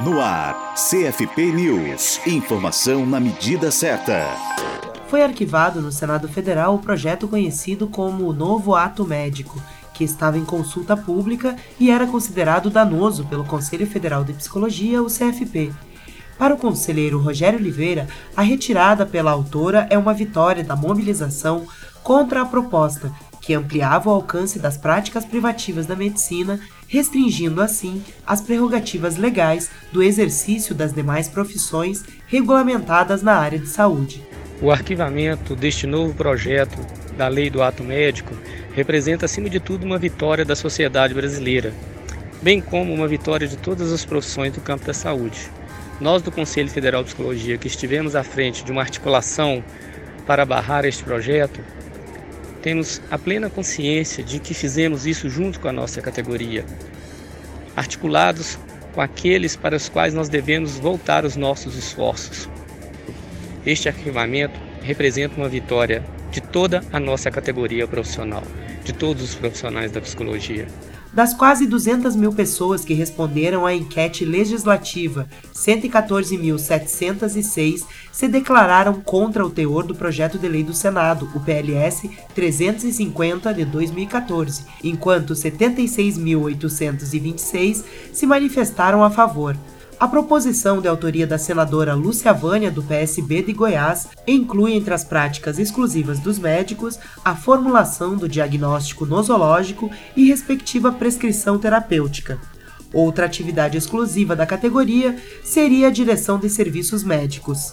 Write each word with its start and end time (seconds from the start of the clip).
No 0.00 0.20
ar, 0.20 0.74
CFP 0.74 1.52
News. 1.52 2.20
Informação 2.26 3.06
na 3.06 3.20
medida 3.20 3.70
certa. 3.70 4.26
Foi 5.06 5.22
arquivado 5.22 5.80
no 5.80 5.92
Senado 5.92 6.26
Federal 6.26 6.74
o 6.74 6.80
projeto 6.80 7.28
conhecido 7.28 7.86
como 7.86 8.28
o 8.28 8.32
Novo 8.32 8.74
Ato 8.74 9.06
Médico, 9.06 9.62
que 9.92 10.02
estava 10.02 10.36
em 10.36 10.44
consulta 10.44 10.96
pública 10.96 11.54
e 11.78 11.92
era 11.92 12.08
considerado 12.08 12.70
danoso 12.70 13.24
pelo 13.26 13.44
Conselho 13.44 13.86
Federal 13.86 14.24
de 14.24 14.32
Psicologia, 14.32 15.00
o 15.00 15.06
CFP. 15.06 15.72
Para 16.36 16.54
o 16.54 16.58
conselheiro 16.58 17.20
Rogério 17.20 17.60
Oliveira, 17.60 18.08
a 18.36 18.42
retirada 18.42 19.06
pela 19.06 19.30
autora 19.30 19.86
é 19.88 19.96
uma 19.96 20.12
vitória 20.12 20.64
da 20.64 20.74
mobilização 20.74 21.68
contra 22.02 22.42
a 22.42 22.46
proposta, 22.46 23.12
que 23.44 23.52
ampliava 23.52 24.08
o 24.08 24.12
alcance 24.12 24.58
das 24.58 24.78
práticas 24.78 25.22
privativas 25.22 25.84
da 25.84 25.94
medicina, 25.94 26.58
restringindo 26.88 27.60
assim 27.60 28.02
as 28.26 28.40
prerrogativas 28.40 29.18
legais 29.18 29.70
do 29.92 30.02
exercício 30.02 30.74
das 30.74 30.94
demais 30.94 31.28
profissões 31.28 32.02
regulamentadas 32.26 33.22
na 33.22 33.34
área 33.36 33.58
de 33.58 33.68
saúde. 33.68 34.22
O 34.62 34.70
arquivamento 34.70 35.54
deste 35.54 35.86
novo 35.86 36.14
projeto 36.14 36.78
da 37.18 37.28
Lei 37.28 37.50
do 37.50 37.62
Ato 37.62 37.84
Médico 37.84 38.34
representa, 38.72 39.26
acima 39.26 39.50
de 39.50 39.60
tudo, 39.60 39.84
uma 39.84 39.98
vitória 39.98 40.44
da 40.44 40.56
sociedade 40.56 41.12
brasileira, 41.12 41.74
bem 42.40 42.62
como 42.62 42.94
uma 42.94 43.06
vitória 43.06 43.46
de 43.46 43.58
todas 43.58 43.92
as 43.92 44.06
profissões 44.06 44.54
do 44.54 44.60
campo 44.62 44.86
da 44.86 44.94
saúde. 44.94 45.50
Nós, 46.00 46.22
do 46.22 46.32
Conselho 46.32 46.70
Federal 46.70 47.02
de 47.02 47.08
Psicologia, 47.08 47.58
que 47.58 47.68
estivemos 47.68 48.16
à 48.16 48.24
frente 48.24 48.64
de 48.64 48.72
uma 48.72 48.80
articulação 48.80 49.62
para 50.26 50.46
barrar 50.46 50.86
este 50.86 51.04
projeto, 51.04 51.60
temos 52.64 52.98
a 53.10 53.18
plena 53.18 53.50
consciência 53.50 54.24
de 54.24 54.40
que 54.40 54.54
fizemos 54.54 55.04
isso 55.04 55.28
junto 55.28 55.60
com 55.60 55.68
a 55.68 55.72
nossa 55.72 56.00
categoria, 56.00 56.64
articulados 57.76 58.58
com 58.94 59.02
aqueles 59.02 59.54
para 59.54 59.76
os 59.76 59.90
quais 59.90 60.14
nós 60.14 60.30
devemos 60.30 60.78
voltar 60.78 61.26
os 61.26 61.36
nossos 61.36 61.76
esforços. 61.76 62.48
Este 63.66 63.86
arquivamento 63.86 64.58
representa 64.80 65.36
uma 65.36 65.46
vitória 65.46 66.02
de 66.30 66.40
toda 66.40 66.82
a 66.90 66.98
nossa 66.98 67.30
categoria 67.30 67.86
profissional, 67.86 68.42
de 68.82 68.94
todos 68.94 69.22
os 69.22 69.34
profissionais 69.34 69.92
da 69.92 70.00
psicologia. 70.00 70.66
Das 71.14 71.32
quase 71.32 71.64
200 71.64 72.14
mil 72.16 72.32
pessoas 72.32 72.84
que 72.84 72.92
responderam 72.92 73.64
à 73.64 73.72
enquete 73.72 74.24
legislativa, 74.24 75.28
114.706 75.54 77.84
se 78.10 78.26
declararam 78.26 79.00
contra 79.00 79.46
o 79.46 79.50
teor 79.50 79.84
do 79.84 79.94
projeto 79.94 80.36
de 80.36 80.48
lei 80.48 80.64
do 80.64 80.74
Senado, 80.74 81.30
o 81.32 81.38
PLS 81.38 82.10
350 82.34 83.54
de 83.54 83.64
2014, 83.64 84.64
enquanto 84.82 85.34
76.826 85.34 87.84
se 88.12 88.26
manifestaram 88.26 89.04
a 89.04 89.10
favor. 89.10 89.56
A 90.04 90.06
proposição 90.06 90.82
de 90.82 90.86
autoria 90.86 91.26
da 91.26 91.38
senadora 91.38 91.94
Lúcia 91.94 92.30
Vânia, 92.30 92.70
do 92.70 92.82
PSB 92.82 93.40
de 93.40 93.54
Goiás, 93.54 94.06
inclui 94.26 94.74
entre 94.74 94.92
as 94.92 95.02
práticas 95.02 95.58
exclusivas 95.58 96.18
dos 96.18 96.38
médicos 96.38 96.98
a 97.24 97.34
formulação 97.34 98.14
do 98.14 98.28
diagnóstico 98.28 99.06
nosológico 99.06 99.90
e 100.14 100.26
respectiva 100.26 100.92
prescrição 100.92 101.58
terapêutica. 101.58 102.38
Outra 102.92 103.24
atividade 103.24 103.78
exclusiva 103.78 104.36
da 104.36 104.44
categoria 104.44 105.16
seria 105.42 105.88
a 105.88 105.90
direção 105.90 106.38
de 106.38 106.50
serviços 106.50 107.02
médicos. 107.02 107.72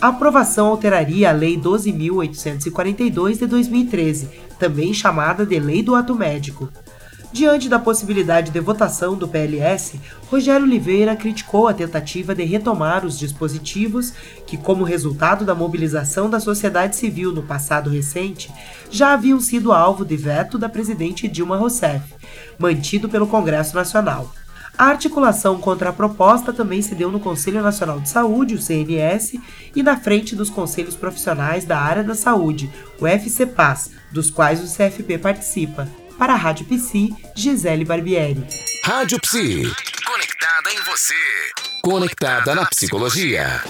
A 0.00 0.10
aprovação 0.10 0.68
alteraria 0.68 1.30
a 1.30 1.32
Lei 1.32 1.58
12.842 1.58 3.38
de 3.38 3.46
2013, 3.48 4.30
também 4.60 4.94
chamada 4.94 5.44
de 5.44 5.58
Lei 5.58 5.82
do 5.82 5.96
Ato 5.96 6.14
Médico. 6.14 6.70
Diante 7.34 7.68
da 7.68 7.80
possibilidade 7.80 8.52
de 8.52 8.60
votação 8.60 9.16
do 9.16 9.26
PLS, 9.26 10.00
Rogério 10.30 10.64
Oliveira 10.64 11.16
criticou 11.16 11.66
a 11.66 11.74
tentativa 11.74 12.32
de 12.32 12.44
retomar 12.44 13.04
os 13.04 13.18
dispositivos 13.18 14.12
que, 14.46 14.56
como 14.56 14.84
resultado 14.84 15.44
da 15.44 15.52
mobilização 15.52 16.30
da 16.30 16.38
sociedade 16.38 16.94
civil 16.94 17.32
no 17.32 17.42
passado 17.42 17.90
recente, 17.90 18.52
já 18.88 19.14
haviam 19.14 19.40
sido 19.40 19.72
alvo 19.72 20.04
de 20.04 20.16
veto 20.16 20.56
da 20.56 20.68
presidente 20.68 21.26
Dilma 21.26 21.56
Rousseff, 21.56 22.04
mantido 22.56 23.08
pelo 23.08 23.26
Congresso 23.26 23.74
Nacional. 23.74 24.32
A 24.78 24.84
articulação 24.84 25.60
contra 25.60 25.90
a 25.90 25.92
proposta 25.92 26.52
também 26.52 26.82
se 26.82 26.94
deu 26.94 27.10
no 27.10 27.18
Conselho 27.18 27.60
Nacional 27.60 27.98
de 27.98 28.10
Saúde, 28.10 28.54
o 28.54 28.62
CNS, 28.62 29.40
e 29.74 29.82
na 29.82 29.96
frente 29.96 30.36
dos 30.36 30.50
conselhos 30.50 30.94
profissionais 30.94 31.64
da 31.64 31.80
área 31.80 32.04
da 32.04 32.14
saúde, 32.14 32.70
o 33.00 33.08
FCPAS, 33.08 33.90
dos 34.12 34.30
quais 34.30 34.60
o 34.60 34.72
CFP 34.72 35.18
participa. 35.18 35.88
Para 36.18 36.34
a 36.34 36.36
Rádio 36.36 36.64
Psi, 36.66 37.14
Gisele 37.34 37.84
Barbieri. 37.84 38.46
Rádio 38.84 39.20
Psi. 39.20 39.62
Conectada 40.04 40.72
em 40.72 40.80
você. 40.82 41.14
Conectada 41.82 42.54
na 42.54 42.64
psicologia. 42.66 43.62